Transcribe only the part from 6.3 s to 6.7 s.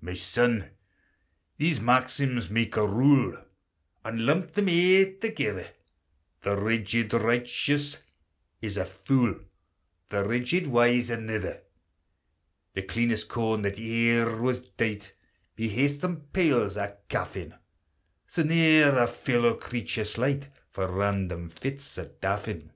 The